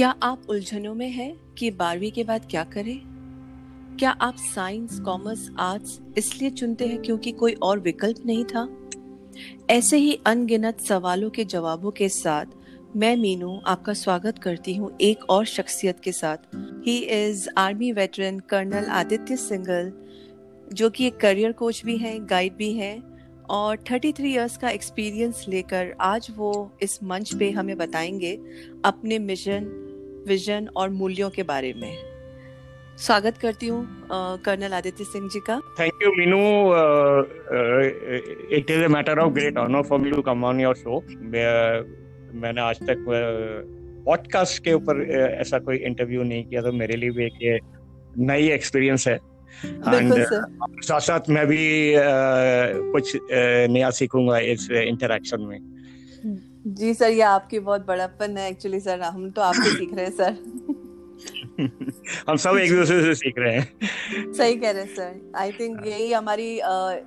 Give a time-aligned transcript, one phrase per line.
[0.00, 3.00] क्या आप उलझनों में हैं कि बारहवीं के बाद क्या करें?
[3.98, 8.88] क्या आप साइंस, कॉमर्स, आर्ट्स इसलिए चुनते हैं क्योंकि कोई और विकल्प नहीं था?
[9.70, 12.44] ऐसे ही अनगिनत सवालों के जवाबों के साथ
[12.96, 16.36] मैं मीनू आपका स्वागत करती हूँ एक और शख्सियत के साथ।
[16.86, 19.92] He is army veteran colonel Aditya single
[20.72, 23.10] जो कि एक करियर कोच भी हैं गाइड भी हैं
[23.50, 28.40] और 33 इयर्स का एक्सपीरियंस लेकर आज वो इस मंच पे हमें बताएँगे
[28.84, 29.86] अपने मिशन
[30.28, 31.92] विजन और मूल्यों के बारे में।
[32.98, 33.86] स्वागत करती हूँ
[34.44, 36.40] कर्नल आदित्य सिंह जी का। Thank you Meenu
[38.56, 41.00] it is a matter of great honour for me to come on your show
[42.40, 43.04] मैंने आज तक
[44.06, 47.60] पॉडकास्ट uh, के ऊपर uh, ऐसा कोई इंटरव्यू नहीं किया तो मेरे लिए भी एक
[48.18, 50.26] नई एक्सपीरियंस है। एंड uh,
[50.82, 55.58] साथ साथ मैं भी uh, कुछ uh, नया सीखूँगा इस इंटरेक्शन में।
[56.66, 60.12] जी सर ये आपकी बहुत बड़ापन है एक्चुअली सर हम तो आपसे सीख रहे हैं
[60.12, 60.36] सर
[62.28, 65.86] हम सब एक दूसरे से सीख रहे हैं सही कह रहे हैं सर आई थिंक
[65.86, 66.48] यही हमारी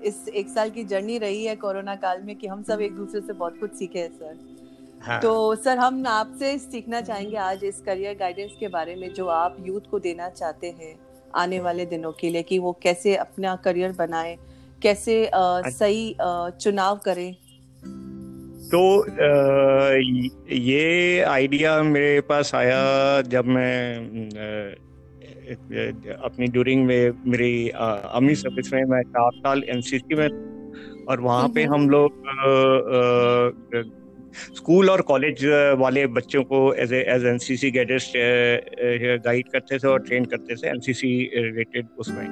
[0.08, 3.22] इस एक साल की जर्नी रही है कोरोना काल में कि हम सब एक दूसरे
[3.22, 4.38] से बहुत कुछ सीखे हैं सर
[5.02, 5.20] हाँ.
[5.22, 9.58] तो सर हम आपसे सीखना चाहेंगे आज इस करियर गाइडेंस के बारे में जो आप
[9.60, 10.96] यूथ को देना चाहते हैं
[11.36, 14.38] आने वाले दिनों के लिए कि वो कैसे अपना करियर बनाए
[14.82, 17.36] कैसे आ, अच्छा। सही आ, चुनाव करें
[18.74, 19.06] तो आ,
[20.52, 23.98] ये आइडिया मेरे पास आया जब मैं
[26.24, 30.28] अपनी ड्यूरिंग में मेरी अमी सर्विस में मैं चार साल एनसीसी में
[31.10, 32.14] और वहाँ पे हम लोग
[34.56, 35.46] स्कूल और कॉलेज
[35.78, 40.68] वाले बच्चों को as as N C C guide करते थे और ट्रेन करते थे
[40.68, 42.28] एनसीसी रिलेटेड उसमें।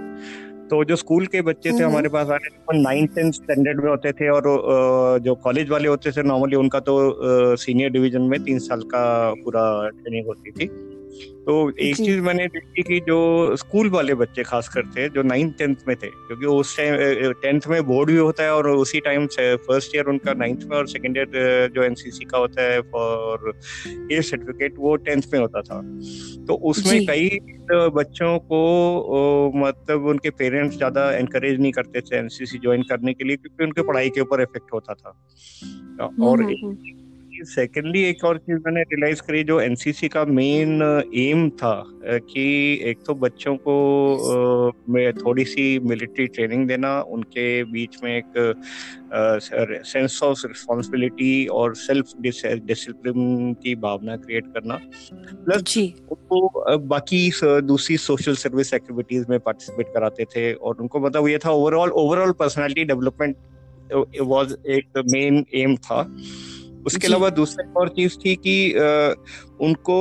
[0.72, 4.12] तो जो स्कूल के बच्चे थे हमारे पास आने वो नाइन टेंथ स्टैंडर्ड में होते
[4.12, 4.44] थे और
[5.24, 6.94] जो कॉलेज वाले होते थे नॉर्मली उनका तो
[7.58, 9.04] सीनियर डिवीज़न में तीन साल का
[9.44, 10.68] पूरा ट्रेनिंग होती थी।
[11.46, 15.76] तो एक चीज़ मैंने देखी कि जो स्कूल वाले बच्चे खासकर थे जो नाइन्थ टेंथ
[15.88, 19.96] में थे क्योंकि उस टाइम टेंथ में बोर्ड भी होता है और उसी टाइम फ़र्स्ट
[19.96, 23.54] ईयर उनका नाइन्थ में और सेकेंड ईयर जो एनसीसी का होता है फॉर
[24.12, 25.82] ए सर्टिफिकेट वो टेंथ में होता था।
[26.48, 27.40] तो उसमें कई
[27.72, 33.36] बच्चों को मतलब उनके पेरेंट्स ज़्यादा एनकरेज नहीं करते थे एनसीसी ज्वाइन करने के लिए
[33.36, 35.10] क्योंकि उनके पढ़ाई के ऊपर इफ़ेक्ट होता था।
[36.24, 36.44] और
[37.42, 40.82] हम्म। सेकेंडली एक और चीज़ मैंने रियलाइज़ करी जो एनसीसी का मेन
[41.18, 42.44] एम था कि
[42.86, 43.76] एक तो बच्चों को
[44.90, 48.34] में थोड़ी सी मिलिट्री ट्रेनिंग देना उनके बीच में एक
[49.84, 54.80] सेंस ऑफ़ रिस्पॉन्सिबिलिटी और सेल्फ डिसिप्लिन की भावना क्रिएट करना
[55.46, 57.30] प्लस उनको बाकी
[57.64, 62.32] दूसरी सोशल सर्विस एक्टिविटीज़ में पार्टिसिपेट कराते थे और उनको मतलब ये था overall overall
[62.40, 63.36] personality development
[64.24, 66.02] was एक मेन एम था
[66.86, 68.56] उसके अलावा दूसरी और चीज़ थी कि
[69.62, 69.98] उनको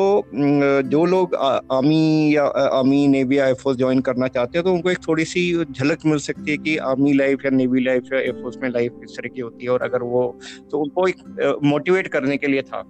[0.91, 4.99] जो लोग आर्मी या आर्मी, नेवी या एयरफोर्स ज्वाइन करना चाहते हैं तो उनको एक
[5.09, 8.69] थोड़ी सी झलक मिल सकती है कि आर्मी लाइफ या नेवी लाइफ या एयरफोर्स में
[8.71, 10.23] लाइफ किस तरह की होती है और अगर वो
[10.71, 12.85] तो उनको एक मोटिवेट करने के लिए था।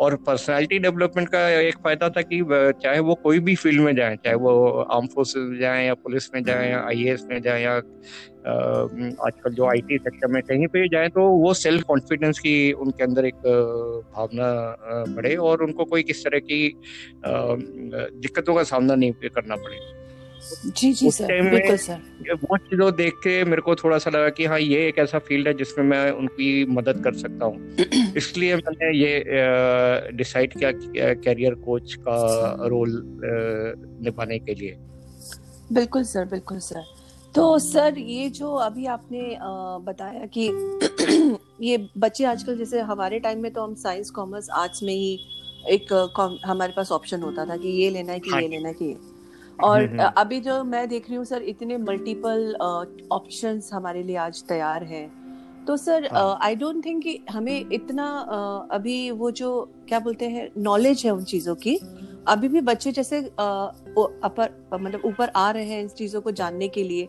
[0.00, 2.42] और पर्सनालिटी डेवलपमेंट का एक फ़ायदा था कि
[2.82, 6.34] चाहे वो कोई भी फ़ील्ड में जाए, चाहे वो आर्म फोर्सेज में जाए या पुलिस
[6.34, 7.80] में जाए या आईएएस में जाए या
[8.48, 13.24] आजकल जो आईटी सेक्टर में कहीं पे जाए तो वो सेल्फ कॉन्फिडेंस की उनके अंदर
[13.26, 13.34] एक
[14.16, 14.48] भावना
[15.08, 16.76] बढ़े और उनको कोई किस तरह की
[17.26, 19.76] दिक्कतों का सामना नहीं करना पड़े
[20.66, 24.44] जी जी सर बिल्कुल सर। वो चीज़ों देख के मेरे को थोड़ा सा लगा कि
[24.44, 27.76] हाँ ये एक ऐसा फ़ील्ड है जिसमें मैं उनकी मदद कर सकता हूँ।
[28.16, 30.72] इसलिए मैंने ये डिसाइड किया
[31.14, 32.16] कैरियर कोच का
[32.68, 33.02] रोल
[34.04, 34.76] निभाने के लिए।
[35.72, 36.84] बिल्कुल सर बिल्कुल सर।
[37.34, 39.36] तो सर ये जो अभी आपने
[39.86, 40.48] बताया कि
[41.62, 45.18] ये बच्चे आजकल जैसे हमारे टाइम में तो हम साइंस कॉमर्स आर्ट्स में ही
[45.66, 48.74] एक हमारे पास ऑप्शन होता था कि ये लेना है कि हाँ ये लेना है
[48.74, 48.96] कि ये।
[49.58, 52.54] और हम्म, हम्म। अभी जो मैं देख रही हूँ सर इतने मल्टीपल
[53.12, 56.06] ऑप्शंस हमारे लिए आज तैयार हैं। तो सर
[56.42, 59.48] आई डोंट थिंक कि हमें इतना uh, अभी वो जो
[59.88, 61.78] क्या बोलते हैं नॉलेज है उन चीज़ों की
[62.28, 66.84] अभी भी बच्चे जैसे अपर मतलब ऊपर आ रहे हैं इन चीज़ों को जानने के
[66.84, 67.08] लिए।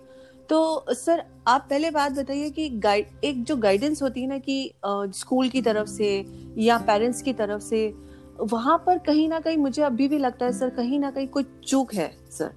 [0.50, 4.72] तो सर आप पहले बात बताइए कि गाइड एक जो गाइडेंस होती है ना कि
[4.86, 6.26] स्कूल की तरफ़ से
[6.58, 8.09] या पेरेंट्स की तरफ़ से
[8.42, 11.46] वहाँ पर कहीं ना कहीं मुझे अभी भी लगता है सर कहीं ना कहीं कोई
[11.68, 12.52] चूक है सर।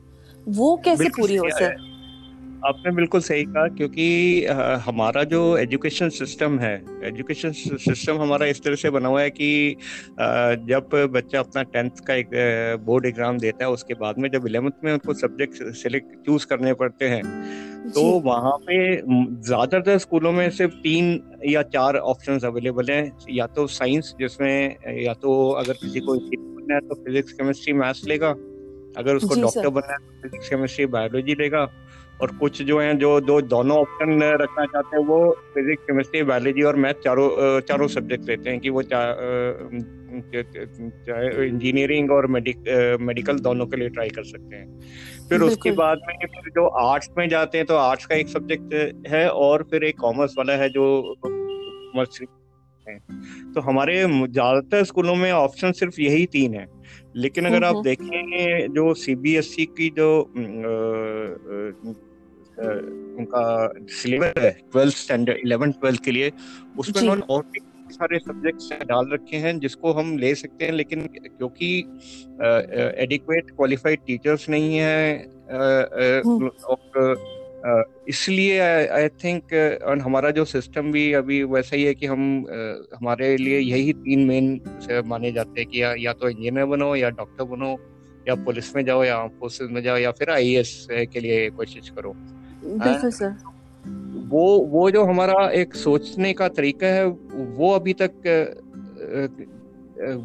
[0.49, 1.92] वो कैसे पूरी हो सर?
[2.67, 4.05] आपने बिल्कुल सही कहा क्योंकि
[4.85, 6.75] हमारा जो एजुकेशन सिस्टम है
[7.05, 9.77] एजुकेशन सिस्टम हमारा इस तरह से बना हुआ है कि
[10.69, 12.31] जब बच्चा अपना टेंथ का एक
[12.87, 16.75] बोर्ड एग्ज़ाम देता है उसके बाद में जब इलेवेंथ में उनको सब्जेक्ट सिलेक्ट चूज़ करने
[16.75, 17.23] पड़ते हैं
[17.91, 23.67] तो वहाँ पे ज़्यादातर स्कूलों में सिर्फ़ तीन या चार ऑप्शन अवेलेबल हैं या तो
[23.73, 26.15] साइंस जिसमें या तो अगर किसी को
[26.63, 28.35] बनना है तो फिजिक्स केमिस्ट्री मैथ्स लेगा
[28.97, 31.69] अगर उसको डॉक्टर बनना है तो फिजिक्स केमिस्ट्री बायोलॉजी लेगा
[32.23, 36.63] और कुछ जो हैं जो दो दोनों ऑप्शन रखना चाहते हैं वो फिजिक्स केमिस्ट्री बायोलॉजी
[36.63, 39.73] और मैथ चारों चारों सब्जेक्ट लेते हैं कि वो चाहे
[41.47, 44.81] इंजीनियरिंग और मेडिक मेडिकल दोनों के लिए ट्राई कर सकते हैं।
[45.29, 48.75] फिर उसके बाद में फिर जो आर्ट्स में जाते हैं तो आर्ट्स का एक सब्जेक्ट
[49.09, 52.27] है और फिर एक कॉमर्स वाला है जो कॉमर्स है।
[53.55, 56.67] तो हमारे ज़्यादातर स्कूलों में ऑप्शन सिर्फ़ यही तीन है।
[57.17, 60.33] लेकिन अगर आप देखें जो सीबीएसई e की जो
[62.63, 63.43] उनका
[63.93, 66.33] सिलेबस है ट्वेल्थ स्टैंडर्ड इलेवन ट्वेल्थ के लिए।
[66.79, 67.61] उसमें उन्होंने और भी
[67.93, 71.69] सारे सब्जेक्ट्स डाल रखे हैं जिसको हम ले सकते हैं लेकिन क्योंकि
[73.05, 75.17] एडिक्वेट क्वालिफाइड टीचर्स नहीं है
[75.53, 77.15] हम्म। और
[78.09, 79.55] इसलिए आई थिंक
[80.03, 82.23] हमारा जो सिस्टम भी अभी वैसा ही है कि हम
[82.95, 84.61] हमारे लिए यही तीन मेन
[85.07, 87.77] माने जाते हैं कि या, या तो इंजीनियर बनो या डॉक्टर बनो
[88.29, 91.89] या पुलिस में जाओ या आर्म फोर्सेज में जाओ या फिर आईएएस के लिए कोशिश
[91.91, 92.15] करो।
[92.85, 93.35] बिल्कुल सर
[94.29, 98.13] वो वो जो हमारा एक सोचने का तरीका है वो अभी तक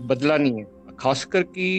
[0.10, 0.66] बदला नहीं है।
[1.00, 1.70] खासकर कि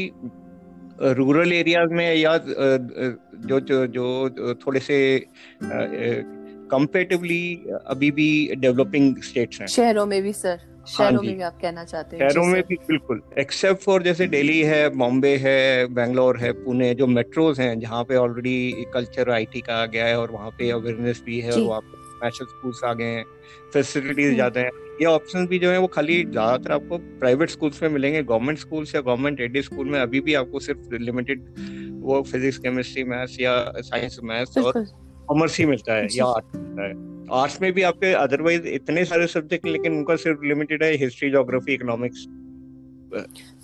[1.19, 4.99] रूरल एरियाज़ में या जो जो जो थोड़े से
[6.71, 7.45] कंपेरेटिवली
[7.87, 10.59] अभी भी डेवलपिंग स्टेट्स हैं। शहरों में भी सर
[10.89, 14.61] शहरों में भी आप कहना चाहते हैं शहरों में भी बिल्कुल। एक्सेप्ट फॉर जैसे दिल्ली
[14.63, 19.83] है बॉम्बे है बेंगलोर है पुणे जो मेट्रोज हैं जहाँ पे ऑलरेडी कल्चर आईटी का
[19.83, 22.93] आ गया है और वहाँ पे अवेयरनेस भी है और वहाँ पे नेशनल स्कूल्स आ
[22.93, 23.25] गए हैं
[23.73, 24.71] फैसिलिटीज़। ज़्यादा हैं।
[25.01, 28.95] ये ऑप्शन भी जो है वो खाली ज़्यादातर आपको प्राइवेट स्कूल्स में मिलेंगे गवर्नमेंट स्कूल्स
[28.95, 31.45] या गवर्नमेंट एडेड स्कूल में अभी भी आपको सिर्फ़ लिमिटेड
[32.03, 34.85] वो फिजिक्स केमिस्ट्री मैथ्स या साइंस मैथ्स और
[35.29, 36.93] कॉमर्स ही मिलता है या आर्ट मिलता है।
[37.41, 41.75] आर्ट्स में भी आपके अदरवाइज़ इतने सारे सब्जेक्ट लेकिन उनका सिर्फ़ लिमिटेड है हिस्ट्री जोग्राफी
[41.75, 42.27] इकोनॉमिक्स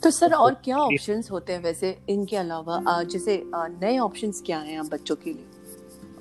[0.03, 3.03] तो सर और क्या ऑप्शंस होते हैं वैसे इनके अलावा?
[3.03, 5.45] जैसे नए ऑप्शंस क्या हैं आप बच्चों के लिए?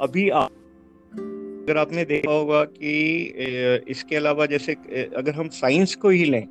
[0.02, 3.24] अभी आ, अगर आपने देखा होगा कि
[3.88, 4.74] इसके अलावा जैसे
[5.18, 6.48] अगर हम साइंस को ही लें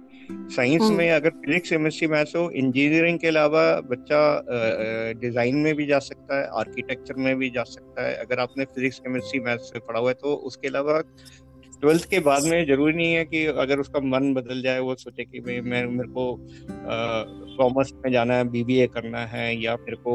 [0.51, 4.21] साइंस हम्म। में अगर फिजिक्स केमिस्ट्री मैथ्स हो इंजीनियरिंग के अलावा बच्चा
[5.21, 8.99] डिज़ाइन में भी जा सकता है आर्किटेक्चर में भी जा सकता है अगर आपने फिजिक्स
[8.99, 11.01] केमिस्ट्री मैथ्स पढ़ा हुआ है तो उसके अलावा
[11.83, 15.25] ट्वेल्थ के बाद में ज़रूरी नहीं है कि अगर उसका मन बदल जाए वो सोचे
[15.25, 16.27] कि भाई मैं मेरे को
[17.57, 20.15] कॉमर्स में जाना है बीबीए करना है या मेरे को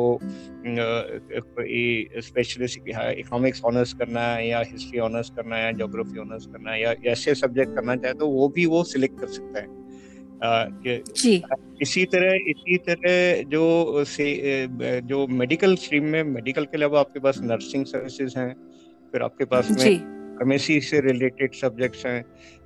[2.22, 6.94] स्पेशलिस्ट इकोनॉमिक्स ऑनर्स करना है या हिस्ट्री ऑनर्स करना है जोग्राफी ऑनर्स करना है या
[7.12, 9.77] ऐसे सब्जेक्ट करना चाहे तो वो भी वो सिलेक्ट कर सकता है
[10.44, 11.42] जी।
[11.82, 14.68] इसी तरह इसी तरह जो से
[15.02, 18.54] जो मेडिकल स्ट्रीम में मेडिकल के अलावा आपके पास नर्सिंग सर्विसेज़ हैं
[19.14, 19.78] फिर आपके पास में
[20.38, 22.24] फार्मेसी से रिलेटेड सब्जेक्ट्स हैं।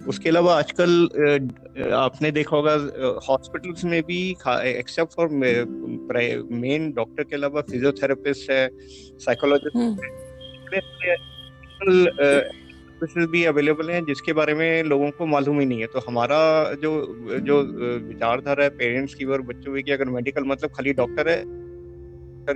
[0.08, 2.74] उसके अलावा आजकल आपने देखा होगा
[3.30, 8.70] हॉस्पिटल्स में भी एक्सेप्ट फॉर मेन डॉक्टर के अलावा फिजियोथेरेपिस्ट है
[9.20, 9.78] साइकोलॉजिस्ट
[13.02, 16.38] सर्विसेज़ भी अवेलेबल हैं जिसके बारे में लोगों को मालूम ही नहीं है। तो हमारा
[16.82, 16.92] जो
[17.42, 17.62] जो
[18.08, 21.40] विचारधारा है पेरेंट्स की और बच्चों की अगर मेडिकल मतलब खाली डॉक्टर है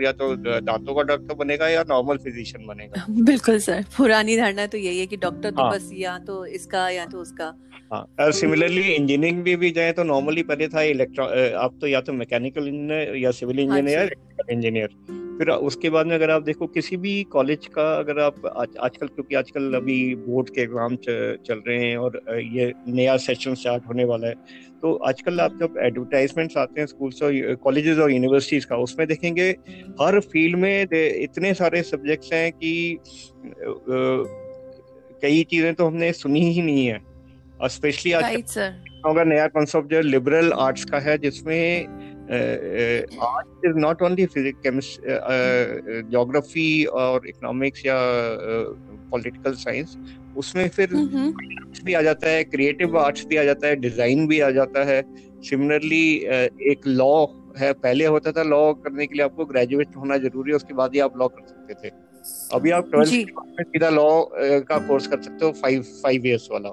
[0.03, 4.77] या तो दांतों का डॉक्टर बनेगा या नॉर्मल फिजिशियन बनेगा। बिल्कुल सर पुरानी धारणा तो
[4.77, 5.71] यही है कि डॉक्टर तो हाँ.
[5.71, 7.53] बस या तो इसका या तो उसका।
[7.93, 11.25] हाँ सिमिलरली इंजीनियरिंग भी भी जाए तो नॉर्मली पहले था इलेक्ट्रॉ
[11.59, 14.15] आप तो या तो मैकेनिकल इंजीनियर या सिविल इंजीनियर
[14.51, 14.89] इंजीनियर
[15.37, 19.07] फिर उसके बाद में अगर आप देखो किसी भी कॉलेज का अगर आप आज आजकल
[19.07, 22.21] क्योंकि आजकल अभी बोर्ड के एग्ज़ाम चल रहे हैं और
[22.53, 24.35] ये नया सेशन स्टार्ट होने वाला है।
[24.81, 29.49] तो आजकल आप जब एडवर्टाइजमेंट्स आते हैं स्कूल्स और कॉलेजेस और यूनिवर्सिटीज का उसमें देखेंगे
[30.01, 32.99] हर फ़ील्ड में इतने सारे सब्जेक्ट्स हैं कि
[35.21, 36.99] कई चीज़ें तो हमने सुनी ही नहीं है।
[37.69, 38.59] स्पेशली आज
[39.05, 46.01] होगा नया कॉन्सेप्ट जो लिबरल आर्ट्स का है जिसमें art is not only physics chemistry
[46.11, 47.97] geography और इकोनॉमिक्स या
[49.11, 49.97] पॉलिटिकल साइंस
[50.37, 50.89] उसमें फिर
[51.85, 55.01] भी आ जाता है क्रिएटिव आर्ट्स भी आ जाता है डिज़ाइन भी आ जाता है।
[55.41, 56.07] सिमिलरली
[56.71, 57.25] एक लॉ
[57.57, 60.93] है पहले होता था लॉ करने के लिए आपको ग्रेजुएट होना ज़रूरी है उसके बाद
[60.93, 61.91] ही आप लॉ कर सकते थे।
[62.53, 64.09] अभी आप ट्वेल्थ में सीधा लॉ
[64.69, 66.71] का कोर्स कर सकते हो फाइव फाइव इयर्स वाला।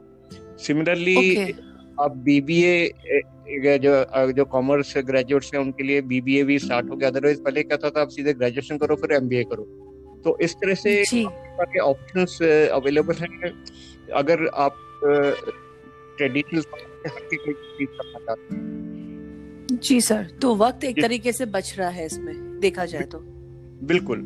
[0.67, 1.53] Similarly okay.
[2.01, 2.93] आप बीबीए
[3.79, 7.77] जो जो कॉमर्स ग्रेजुएट्स हैं उनके लिए बीबीए भी स्टार्ट हो गया। अदरवाइज़ पहले क्या
[7.79, 9.65] था आप सीधे ग्रेजुएशन करो फिर एमबीए करो।
[10.25, 12.39] तो इस तरह से सारे ऑप्शंस
[12.73, 13.53] अवेलेबल हैं।
[14.15, 14.77] अगर आप
[16.17, 16.63] ट्रेडिशनल
[19.73, 23.19] जी सर। तो वक्त एक तरीके से बच रहा है इसमें देखा जाए तो।
[23.87, 24.19] बिल्कुल।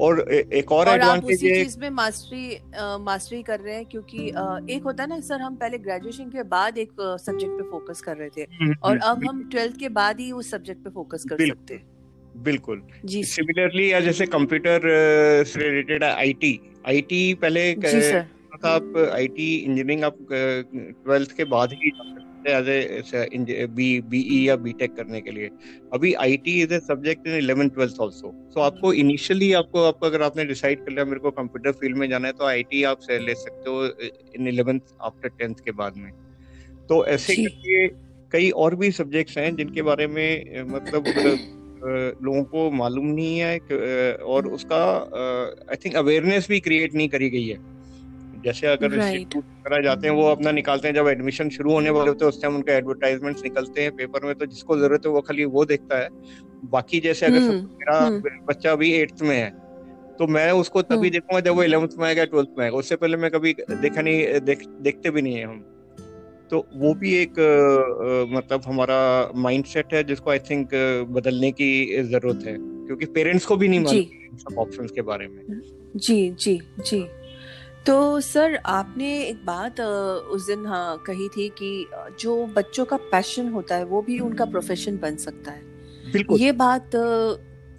[0.00, 4.30] और एक और और एडवांटेज है चीज़ में मास्टरी आ, मास्टरी कर रहे हैं क्योंकि
[4.30, 6.92] आ, एक होता है ना सर हम पहले ग्रेजुएशन के बाद एक
[7.26, 10.30] सब्जेक्ट पे फोकस कर रहे थे हम्म, और हम्म, अब हम ट्वेल्थ के बाद ही
[10.32, 14.80] उस सब्जेक्ट पे फोकस कर सकते हैं। बिल्कुल। जी। सिमिलरली या जैसे कंप्यूटर
[15.46, 17.70] से रिलेटेड आईटी आईटी पहले
[18.66, 21.90] आप आईटी इंजीनियरिंग आप ट्वेल्थ के बाद ही
[22.48, 25.50] एज ए बी बीई या बीटेक करने के लिए।
[25.92, 30.22] अभी IT is a subject in eleven twelfth also so आपको इनिशियली आपको आपको अगर
[30.22, 33.34] आपने डिसाइड कर लिया मेरे को कंप्यूटर फ़ील्ड में जाना है तो आईटी आप ले
[33.36, 33.84] सकते हो
[34.36, 36.10] इन इलेवेंथ आफ्टर टेंथ के बाद में।
[36.88, 37.86] तो ऐसे करके
[38.32, 41.04] कई और भी सब्जेक्ट्स हैं जिनके बारे में मतलब
[42.22, 44.82] लोगों को मालूम नहीं है और उसका
[45.70, 47.58] आई थिंक अवेयरनेस भी क्रिएट नहीं करी गई है।
[48.46, 52.08] जैसे अगर इंस्टीट्यूट करा जाते हैं वो अपना निकालते हैं। जब एडमिशन शुरू होने वाले
[52.08, 55.20] होते हैं उस टाइम उनके एडवर्टाइजमेंट निकलते हैं पेपर में तो जिसको ज़रूरत है वो
[55.20, 56.08] खाली वो देखता है।
[56.70, 59.50] बाकी जैसे अगर हम्म, मेरा हम्म। बच्चा अभी एट्थ में है
[60.18, 62.96] तो मैं उसको तभी हम्म। देखूँगा जब वो इलेवंथ में आएगा ट्वेल्थ में आएगा। उससे
[62.96, 65.58] पहले मैं कभी देखा नहीं देख, देखते भी नहीं है हम।
[66.50, 68.98] तो वो भी एक आ, मतलब हमारा
[69.36, 70.68] माइंडसेट है जिसको आई थिंक
[71.10, 75.42] बदलने की ज़रूरत है। क्योंकि पेरेंट्स को भी नहीं मालूम सब ऑप्शंस के बारे में।
[75.96, 77.00] जी जी जी।
[77.86, 81.86] तो सर आपने एक बात उस दिन हाँ कही थी कि
[82.20, 85.62] जो बच्चों का पैशन होता है वो भी उनका प्रोफेशन बन सकता है।
[86.12, 86.90] बिल्कुल। ये बात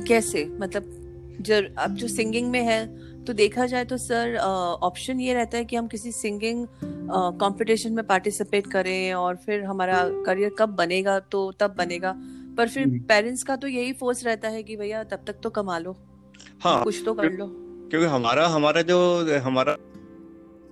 [0.08, 0.46] कैसे?
[0.62, 2.86] मतलब जब अब जो सिंगिंग में है
[3.26, 6.66] तो देखा जाए तो सर ऑप्शन ये रहता है कि हम किसी सिंगिंग
[7.42, 12.14] कंपटीशन में पार्टिसिपेट करें और फिर हमारा करियर कब बनेगा तो तब बनेगा।
[12.58, 15.50] पर फिर पेरेंट्स हम्म। का तो यही फोर्स रहता है कि भैया तब तक तो
[15.50, 15.96] कमा लो।
[16.64, 17.48] हाँ कुछ तो कर लो।
[17.90, 18.98] क्योंकि हमारा हमारा जो
[19.42, 19.76] हमारा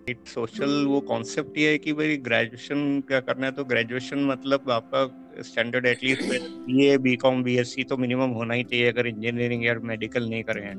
[0.09, 3.51] सोशल वो कॉन्सेप्ट ये है कि भाई ग्रेजुएशन क्या करना है?
[3.51, 6.24] तो ग्रेजुएशन मतलब आपका standard at least
[6.65, 9.75] B A B com B S C तो मिनिमम होना ही चाहिए अगर इंजीनियरिंग या
[9.83, 10.75] मेडिकल नहीं करें हैं।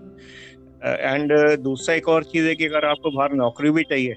[0.84, 4.14] एंड uh, दूसरा एक और चीज़ है कि अगर आपको बाहर नौकरी भी चाहिए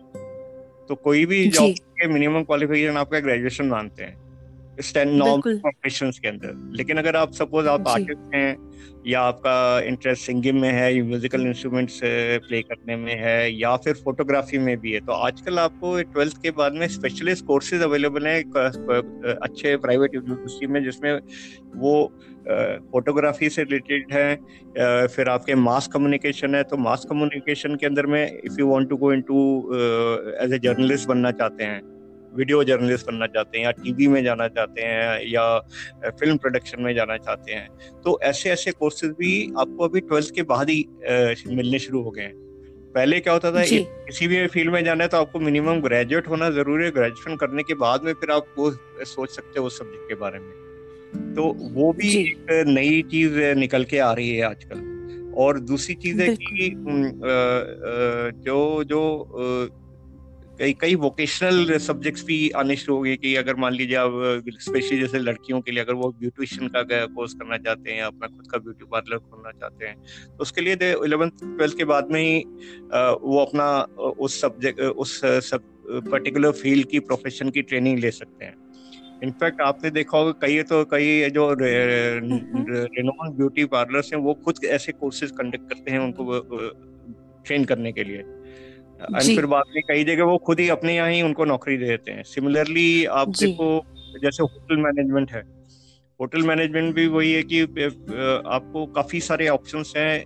[0.89, 4.28] तो कोई भी जॉब के मिनिमम क्वालिफिकेशन आपका ग्रेजुएशन मानते हैं।
[6.19, 8.57] के अंदर। लेकिन अगर आप सपोज़ आप आर्टिस्ट हैं
[9.07, 11.99] या आपका इंटरेस्ट सिंगिंग में है म्यूजिकल इंस्ट्रूमेंट्स
[12.47, 16.51] प्ले करने में है या फिर फोटोग्राफी में भी है तो आजकल आपको ट्वेल्थ के
[16.51, 18.43] बाद में स्पेशलिस्ट कोर्सेज अवेलेबल हैं
[19.35, 21.19] अच्छे प्राइवेट यूनिवर्सिटी में जिसमें
[21.75, 22.13] वो
[22.91, 24.35] फोटोग्राफी से रिलेटेड है
[25.07, 28.97] फिर आपके मास कम्युनिकेशन है तो मास कम्युनिकेशन के अंदर में if you want to
[28.97, 29.71] go into
[30.41, 31.98] as a journalist बनना चाहते हैं
[32.35, 35.59] वीडियो जर्नलिस्ट बनना चाहते हैं या टीवी में जाना चाहते हैं या
[36.09, 37.69] फ़िल्म प्रोडक्शन में जाना चाहते हैं।
[38.05, 40.85] तो ऐसे ऐसे कोर्सेज भी आपको अभी ट्वेल्थ के बाद ही
[41.47, 42.33] मिलने शुरू हो गए हैं।
[42.95, 46.49] पहले क्या होता था किसी भी फ़ील्ड में जाना है तो आपको मिनिमम ग्रेजुएट होना
[46.51, 48.71] ज़रूरी है। ग्रेजुएशन करने के बाद में फिर आप वो
[49.05, 51.43] सोच सकते हो उस सब्जेक्ट के बारे में। तो
[51.73, 56.35] वो भी एक नई चीज़ निकल के आ रही है आजकल। और दूसरी चीज़ है
[56.35, 56.69] कि
[58.45, 59.01] जो जो
[60.59, 64.99] कई कई वोकेशनल सब्जेक्ट्स भी आने शुरू हो गए कि अगर मान लीजिए आप स्पेशली
[64.99, 68.57] जैसे लड़कियों के लिए अगर वो ब्यूटिशियन का कोर्स करना चाहते हैं अपना खुद का
[68.57, 69.95] ब्यूटी पार्लर खोलना चाहते हैं
[70.27, 72.39] तो उसके लिए इलेवेंथ ट्वेल्थ के बाद में ही
[73.23, 73.67] वो अपना
[74.19, 75.61] उस सब्जेक्ट उस सब
[76.11, 78.55] पर्टिकुलर फ़ील्ड की प्रोफेशन की ट्रेनिंग ले सकते हैं।
[79.23, 84.91] इनफैक्ट आपने देखा होगा कई तो कई जो रेनोन ब्यूटी पार्लर्स हैं वो खुद ऐसे
[84.93, 86.41] कोर्सेज कंडक्ट करते हैं उनको
[87.45, 88.23] ट्रेन करने के लिए।
[89.01, 91.85] एंड फिर बाद में कई जगह वो खुद ही अपने यहाँ ही उनको नौकरी दे
[91.87, 93.69] देते हैं। सिमिलरली आप देखो
[94.21, 95.43] जैसे होटल मैनेजमेंट है।
[96.19, 100.23] होटल मैनेजमेंट भी वही है कि आपको काफ़ी सारे ऑप्शन हैं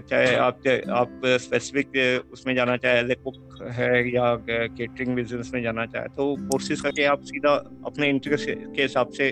[0.00, 0.62] चाहे आप
[0.92, 6.08] आप स्पेसिफिक उसमें जाना चाहे एज ए कुक है या केटरिंग बिज़नेस में जाना चाहे
[6.16, 7.52] तो कोर्सेज करके आप सीधा
[7.86, 9.30] अपने इंटरेस्ट के हिसाब से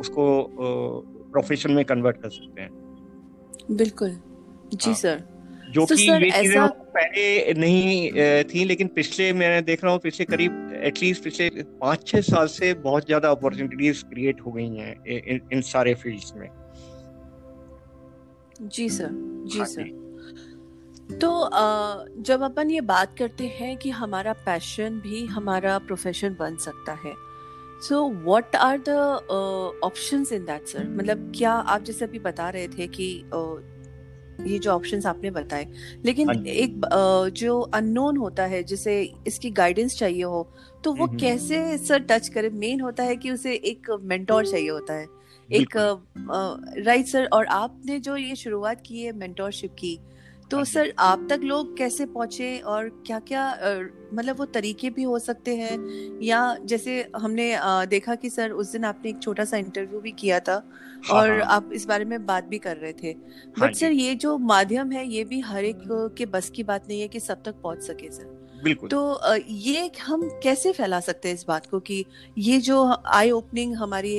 [0.00, 0.26] उसको
[1.32, 2.70] प्रोफेशन में कन्वर्ट कर सकते हैं।
[3.72, 4.10] बिल्कुल।
[4.74, 4.94] जी हाँ.
[4.94, 5.22] सर।
[5.70, 6.60] जो तो कि ये चीज़ें
[6.90, 12.20] पहले नहीं थी लेकिन पिछले मैं देख रहा हूँ पिछले करीब एटलीस्ट पिछले पाँच छह
[12.20, 16.48] साल से बहुत ज़्यादा अपॉर्चुनिटीज़ क्रिएट हो गई हैं इन, इन सारे फील्ड्स में।
[18.62, 19.08] जी सर
[19.46, 19.98] जी हाँ सर।
[21.12, 21.30] तो
[22.22, 27.14] जब अपन ये बात करते हैं कि हमारा पैशन भी हमारा प्रोफेशन बन सकता है
[27.88, 28.90] so what are the
[29.84, 33.08] options in that sir मतलब क्या आप जैसे अभी बता रहे थे कि
[34.46, 35.66] ये जो ऑप्शंस आपने बताए।
[36.04, 36.80] लेकिन हाँ एक
[37.34, 40.42] जो अननोन होता है जिसे इसकी गाइडेंस चाहिए हो
[40.84, 42.50] तो वो कैसे सर टच करे?
[42.50, 45.06] मेन होता है कि उसे एक मेंटोर चाहिए होता है।
[45.48, 45.76] एक
[46.78, 49.98] राइट सर और आपने जो ये शुरुआत की है मेंटोरशिप की
[50.50, 53.44] तो हाँ सर आप तक लोग कैसे पहुँचे और क्या क्या
[54.14, 55.78] मतलब वो तरीके भी हो सकते हैं?
[56.22, 60.40] या जैसे हमने देखा कि सर उस दिन आपने एक छोटा सा इंटरव्यू भी किया
[60.40, 60.62] था
[61.04, 61.46] हाँ, और हाँ.
[61.50, 64.92] आप इस बारे में बात भी कर रहे थे। बट हाँ सर ये जो माध्यम
[64.92, 65.82] है ये भी हर एक
[66.18, 69.90] के बस की बात नहीं है कि सब तक पहुँच सके सर। बिल्कुल। तो ये
[70.02, 72.04] हम कैसे फैला सकते हैं इस बात को कि
[72.38, 74.16] ये जो आई ओपनिंग हमारी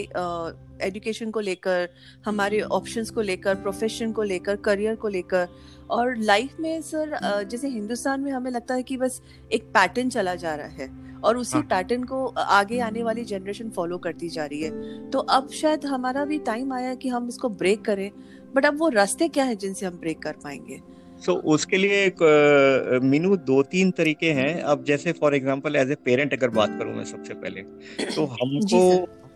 [0.81, 1.89] एजुकेशन को लेकर
[2.25, 5.47] हमारे ऑप्शंस को लेकर प्रोफेशन को लेकर करियर को लेकर।
[5.89, 9.21] और लाइफ में सर जैसे हिंदुस्तान में हमें लगता है कि बस
[9.53, 10.89] एक पैटर्न चला जा रहा है
[11.23, 11.63] और उसी हाँ.
[11.63, 16.25] पैटर्न को आगे आने वाली जनरेशन फॉलो करती जा रही है। तो अब शायद हमारा
[16.25, 18.09] भी टाइम आया कि हम इसको ब्रेक करें
[18.55, 20.79] बट अब वो रास्ते क्या है जिनसे हम ब्रेक कर पाएँगे?
[21.21, 25.91] सो so, उसके लिए एक मीनू दो तीन तरीके हैं। अब जैसे for example as
[25.91, 27.61] a parent अगर बात करूँ मैं सबसे पहले
[28.05, 28.79] तो हमको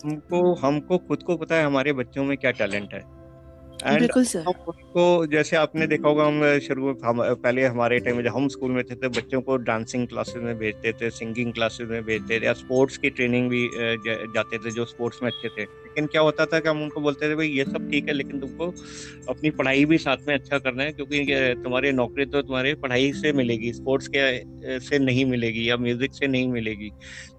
[0.04, 3.00] हमको हमको खुद को पता है हमारे बच्चों में क्या टैलेंट है।
[3.86, 8.48] एंड उनको जैसे आपने देखा होगा हम शुरू हम पहले हमारे टाइम में जब हम
[8.48, 12.40] स्कूल में थे तो बच्चों को डांसिंग क्लासेस में भेजते थे सिंगिंग क्लासेस में भेजते
[12.40, 16.22] थे या स्पोर्ट्स की ट्रेनिंग भी जाते थे जो स्पोर्ट्स में अच्छे थे। लेकिन क्या
[16.22, 18.66] होता था कि हम उनको बोलते थे, भाई, ये सब ठीक है, लेकिन तुमको
[19.30, 21.24] अपनी पढ़ाई भी साथ में अच्छा करना है, क्योंकि
[21.64, 26.28] तुम्हारी नौकरी तो तुम्हारे पढ़ाई से मिलेगी, स्पोर्ट्स के से नहीं मिलेगी या म्यूज़िक से
[26.28, 26.92] नहीं मिलेगी।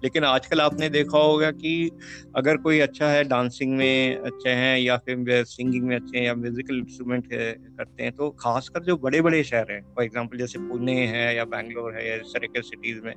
[0.03, 1.89] लेकिन आजकल आपने देखा होगा कि
[2.35, 6.33] अगर कोई अच्छा है, डांसिंग में अच्छे हैं या फिर सिंगिंग में अच्छे हैं या
[6.35, 10.95] म्यूजिकल इंस्ट्रूमेंट करते हैं तो खासकर जो बड़े बड़े शहर हैं, फॉर एग्ज़ाम्पल जैसे पुणे
[11.07, 13.13] है या बैंगलोर है या इस तरह के सिटीज़ में,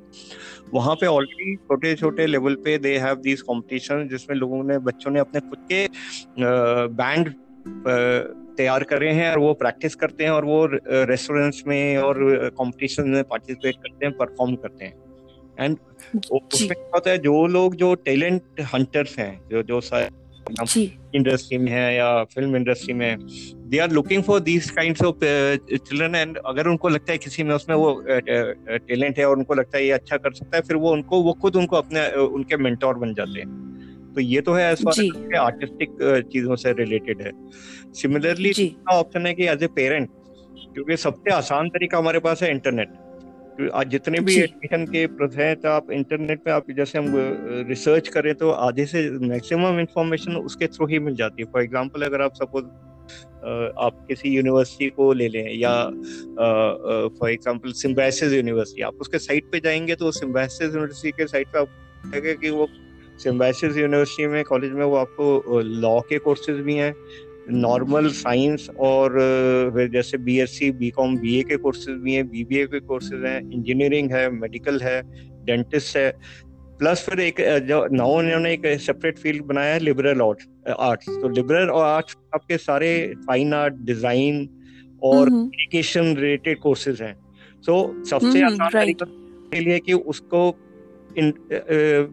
[0.75, 5.11] वहाँ पे ऑलरेडी छोटे छोटे लेवल पे दे हैव दीज कॉम्पिटिशन जिसमें लोगों ने, बच्चों
[5.11, 5.87] ने अपने खुद के
[6.97, 7.33] बैंड
[8.57, 10.67] तैयार कर रहे हैं और वो प्रैक्टिस करते हैं और वो
[11.11, 14.95] रेस्टोरेंट्स में और कॉम्पिटिशन में पार्टिसिपेट करते हैं परफॉर्म करते हैं।
[15.61, 15.77] एंड
[16.33, 19.81] उसमें क्या होता है जो लोग जो टैलेंट हंटर्स हैं जो जो
[21.15, 23.17] इंडस्ट्री में है या फ़िल्म इंडस्ट्री में
[23.71, 25.17] they are looking for these kind of
[25.77, 29.79] children and अगर उनको लगता है किसी में उसमें वो टैलेंट है और उनको लगता
[29.79, 32.95] है ये अच्छा कर सकता है फिर वो उनको वो खुद उनको अपने उनके मेंटोर
[32.95, 33.70] बन जाते हैं।
[34.15, 35.99] तो ये तो है एज फार आर्टिस्टिक
[36.33, 37.33] चीज़ों से रिलेटेड है।
[37.93, 38.53] सिमिलरली
[38.93, 40.09] ऑप्शन है कि एज ए पेरेंट
[40.75, 42.89] क्योंकि सबसे आसान तरीका हमारे पास है इंटरनेट
[43.75, 44.99] आज जितने भी एडमिशन के
[45.43, 47.13] हैं तो आप इंटरनेट पे आप जैसे हम
[47.69, 52.03] रिसर्च करें तो आधे से मैक्सिमम इंफॉर्मेशन उसके थ्रू ही मिल जाती है। फॉर एग्जांपल
[52.03, 52.65] अगर आप सपोज़
[53.79, 55.73] आप किसी यूनिवर्सिटी को ले लें या
[57.19, 61.59] फॉर एग्जांपल सिम्बैसिस यूनिवर्सिटी आप उसके साइट पे जाएँगे तो सिम्बैसिस यूनिवर्सिटी के साइट पे
[61.59, 61.69] आप
[62.17, 62.69] कि वो
[63.23, 66.95] सिम्बैसिस यूनिवर्सिटी में कॉलेज में वो आपको लॉ के कोर्सेज भी हैं
[67.53, 69.17] नॉर्मल साइंस और
[69.93, 72.67] जैसे B S C B com B A के कोर्सेज भी हैं बी बी ए
[72.67, 75.01] के कोर्सेज हैं इंजीनियरिंग है मेडिकल है
[75.47, 76.11] डेंटिस्ट है
[76.79, 81.71] प्लस फिर एक जो नाउ उन्होंने एक सेपरेट फ़ील्ड बनाया है लिबरल आर्ट्स तो लिबरल
[81.79, 82.93] आर्ट्स आपके सारे
[83.27, 84.49] फाइन आर्ट डिज़ाइन
[85.03, 87.15] और एजुकेशन रिलेटेड कोर्सेज हैं.
[87.67, 89.07] सो सबसे आसान तरीका
[89.53, 90.41] के लिए कि उसको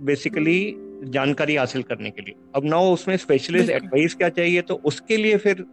[0.05, 0.59] बेसिकली
[1.03, 5.37] जानकारी हासिल करने के लिए। अब ना उसमें स्पेशलिस्ट एडवाइस क्या चाहिए तो उसके लिए
[5.37, 5.65] फिर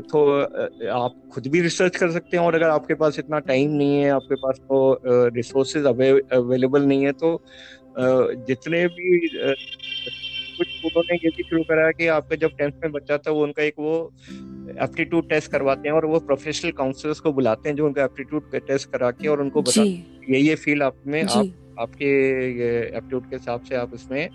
[0.00, 0.40] तो
[0.88, 4.10] आप खुद भी रिसर्च कर सकते हैं और अगर आपके पास इतना टाइम नहीं है
[4.10, 7.42] आपके पास तो रिसोर्सेज अवेलेबल नहीं है तो
[8.48, 9.28] जितने भी
[10.58, 13.30] कुछ स्कूलों ने ये भी शुरू करा है कि आपका जब टेंथ में बच्चा था
[13.30, 14.12] वो उनका एक वो
[14.82, 18.90] एप्टीट्यूड टेस्ट करवाते हैं और वो प्रोफेशनल काउंसलर्स को बुलाते हैं जो उनका एप्टीट्यूड टेस्ट
[18.90, 22.06] करा के और उनको बताते हैं ये ये फील आप में आप आपके
[22.96, 24.28] एप्टीट्यूड के हिसाब से आप इसमें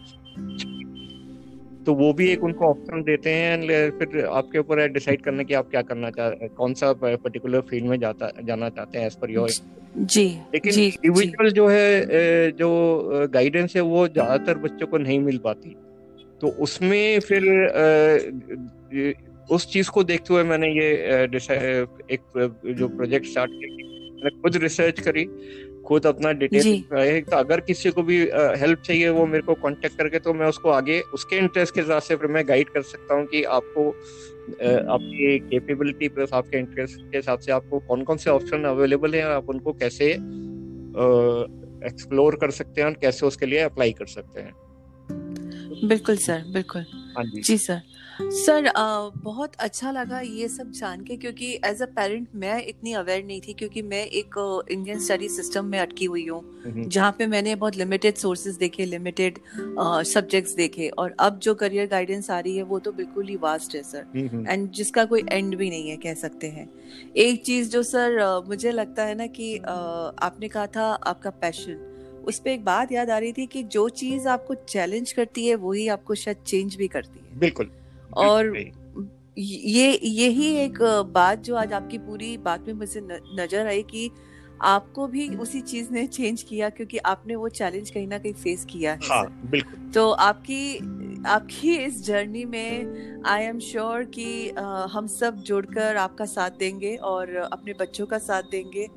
[1.86, 5.54] तो वो भी एक उनको ऑप्शन देते हैं फिर आपके ऊपर है डिसाइड करने की
[5.54, 9.16] आप क्या करना चाहते हैं कौन सा पर्टिकुलर फ़ील्ड में जाता जाना चाहते हैं एज
[9.16, 9.50] पर योर
[9.98, 12.70] जी लेकिन इंडिविजुअल जो। है जो
[13.34, 15.76] गाइडेंस है वो ज़्यादातर बच्चों को नहीं मिल पाती।
[16.42, 17.44] तो उसमें फिर
[19.52, 20.92] उस चीज़ को देखते हुए मैंने ये
[22.14, 22.22] एक
[22.78, 23.76] जो प्रोजेक्ट स्टार्ट किया
[24.16, 25.24] मैंने खुद रिसर्च करी।
[25.90, 28.18] खुद अपना डिटेल तो अगर किसी को भी
[28.62, 32.02] हेल्प चाहिए वो मेरे को कांटेक्ट करके तो मैं उसको आगे उसके इंटरेस्ट के हिसाब
[32.02, 33.88] से फिर मैं गाइड कर सकता हूँ कि आपको
[34.94, 39.22] आपकी केपेबिलिटी प्लस आपके इंटरेस्ट के हिसाब से आपको कौन कौन से ऑप्शन अवेलेबल है
[39.34, 40.12] आप उनको कैसे
[41.88, 44.54] एक्सप्लोर कर सकते हैं और कैसे उसके लिए अप्लाई कर सकते हैं।
[45.88, 46.86] बिल्कुल सर बिल्कुल।
[47.18, 47.82] हाँ जी। जी सर
[48.22, 48.72] सर
[49.24, 53.42] बहुत अच्छा लगा ये सब जान के क्योंकि एज अ पेरेंट मैं इतनी अवेयर नहीं
[53.42, 56.44] थी क्योंकि मैं एक इंडियन स्टडी सिस्टम में अटकी हुई हूँ।
[56.88, 59.40] जहाँ पे मैंने बहुत लिमिटेड सोर्सेज देखे लिमिटेड
[60.06, 63.76] सब्जेक्ट्स देखे और अब जो करियर गाइडेंस आ रही है वो तो बिल्कुल ही वास्ट
[63.76, 64.06] है सर
[64.48, 66.70] एंड जिसका कोई एंड भी नहीं है कह सकते हैं।
[67.18, 72.40] एक चीज़ जो सर मुझे लगता है ना कि आपने कहा था आपका पैशन उस
[72.40, 75.88] पर एक बात याद आ रही थी कि जो चीज़ आपको चैलेंज करती है वही
[75.88, 77.70] आपको शायद चेंज भी करती है। बिल्कुल।
[78.14, 78.58] और
[79.38, 84.12] ये यही एक बात जो आज आपकी पूरी बात में मुझे नज़र आई कि
[84.62, 88.66] आपको भी उसी चीज़ ने चेंज किया क्योंकि आपने वो चैलेंज कहीं ना कहीं फेस
[88.66, 90.78] किया है। हाँ, बिल्कुल। तो आपकी
[91.28, 96.96] आपकी इस जर्नी में आई एम श्योर कि आ, हम सब जुड़कर आपका साथ देंगे
[96.96, 98.88] और अपने बच्चों का साथ देंगे।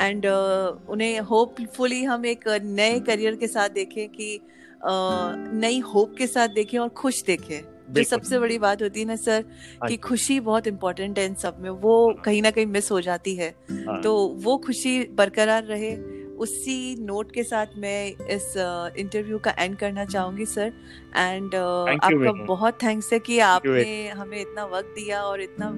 [0.00, 4.40] And hmm. uh, उन्हें होपफुली हम एक नए करियर के साथ देखें कि
[4.78, 9.06] uh, नई होप के साथ देखें और खुश देखें। जो सबसे बड़ी बात होती है
[9.06, 9.44] ना सर
[9.80, 13.00] हाँ कि खुशी बहुत इम्पोर्टेंट है इन सब में। वो कहीं ना कहीं मिस हो
[13.00, 15.94] जाती है। हाँ। तो वो खुशी बरकरार रहे।
[16.38, 18.52] उसी नोट के साथ मैं इस
[18.98, 20.72] इंटरव्यू का एंड करना चाहूँगी सर।
[21.16, 25.70] एंड आपका बहुत थैंक्स है कि आपने हमें इतना वक्त दिया और इतना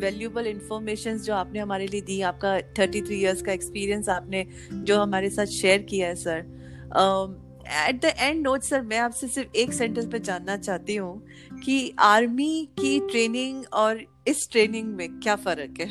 [0.00, 4.98] वैल्यूबल इंफॉर्मेशन जो आपने हमारे लिए दी आपका थर्टी थ्री ईयर्स का एक्सपीरियंस आपने जो
[4.98, 7.42] हमारे साथ शेयर किया है sir.
[7.66, 11.26] At the end note sir मैं आपसे सिर्फ़ एक सेंटेंस पे जानना चाहती हूँ
[11.64, 15.88] कि आर्मी की ट्रेनिंग और इस ट्रेनिंग में क्या फ़र्क है?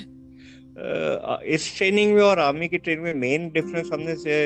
[1.54, 4.38] इस ट्रेनिंग में और आर्मी की ट्रेनिंग में मेन डिफरेंस हमने से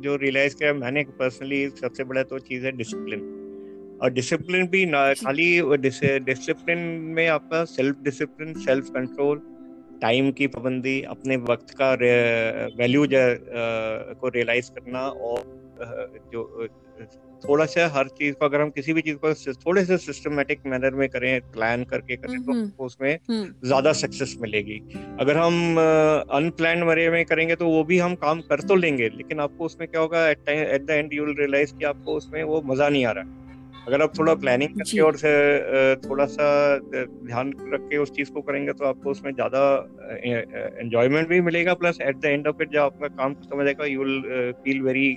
[0.00, 3.20] जो रियलाइज़ किया मैंने पर्सनली सबसे बड़ा तो चीज़ है डिसिप्लिन
[4.02, 5.60] और डिसिप्लिन भी ना खाली
[6.18, 6.78] डिसिप्लिन
[7.16, 9.42] में आपका self discipline self control
[10.02, 11.92] time की पाबंदी अपने वक्त का
[12.76, 13.06] वैल्यू
[14.20, 15.42] को रियलाइज़ करना और
[16.32, 16.68] जो
[17.42, 20.94] थोड़ा सा हर चीज़ को अगर हम किसी भी चीज़ को थोड़े से सिस्टमेटिक मैनर
[20.94, 24.78] में करें प्लान करके करें तो हमको उसमें ज़्यादा सक्सेस मिलेगी।
[25.20, 25.76] अगर हम
[26.38, 29.88] अनप्लान मरे में करेंगे तो वो भी हम काम कर तो लेंगे लेकिन आपको उसमें
[29.88, 33.10] क्या होगा at the end you will realise कि आपको उसमें वो मज़ा नहीं आ
[33.10, 33.49] रहा।
[33.86, 35.30] अगर आप थोड़ा प्लानिंग करके और से
[35.98, 36.46] थोड़ा सा
[37.26, 39.62] ध्यान रख के उस चीज़ को करेंगे तो आपको उसमें ज़्यादा
[40.80, 43.84] एंजॉयमेंट भी मिलेगा plus at the end of it जब आपका काम खत्म हो जाएगा
[43.86, 45.12] you will feel very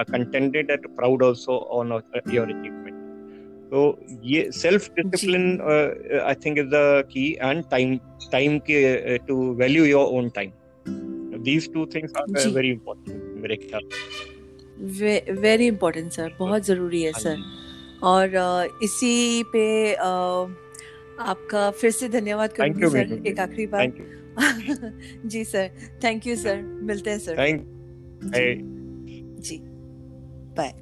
[0.00, 3.00] contented and proud also on your achievement
[3.70, 3.82] तो
[4.24, 5.46] ये self discipline
[6.22, 7.96] I think is the key and time
[8.32, 10.50] time के to value your own time
[11.42, 13.88] these two things are very important मेरे ख्याल
[15.40, 17.61] very important sir बहुत ज़रूरी है sir हाँ
[18.02, 18.30] और
[18.82, 23.92] इसी पे आपका फिर से धन्यवाद करूँगी सर एक आखिरी बार।
[25.26, 25.70] जी सर
[26.04, 27.36] थैंक यू सर मिलते हैं सर।
[29.40, 29.58] जी।
[30.56, 30.72] बाय